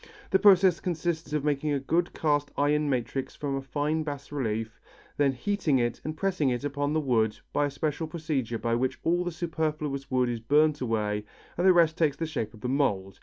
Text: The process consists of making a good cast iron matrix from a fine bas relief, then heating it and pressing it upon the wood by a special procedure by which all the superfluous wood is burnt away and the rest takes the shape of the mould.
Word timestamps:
The 0.31 0.39
process 0.39 0.79
consists 0.79 1.31
of 1.31 1.43
making 1.43 1.73
a 1.73 1.79
good 1.79 2.11
cast 2.11 2.49
iron 2.57 2.89
matrix 2.89 3.35
from 3.35 3.55
a 3.55 3.61
fine 3.61 4.01
bas 4.01 4.31
relief, 4.31 4.79
then 5.17 5.31
heating 5.31 5.77
it 5.77 6.01
and 6.03 6.17
pressing 6.17 6.49
it 6.49 6.63
upon 6.63 6.91
the 6.93 6.99
wood 6.99 7.37
by 7.53 7.67
a 7.67 7.69
special 7.69 8.07
procedure 8.07 8.57
by 8.57 8.73
which 8.73 8.99
all 9.03 9.23
the 9.23 9.31
superfluous 9.31 10.09
wood 10.09 10.27
is 10.27 10.39
burnt 10.39 10.81
away 10.81 11.25
and 11.55 11.67
the 11.67 11.71
rest 11.73 11.99
takes 11.99 12.17
the 12.17 12.25
shape 12.25 12.55
of 12.55 12.61
the 12.61 12.67
mould. 12.67 13.19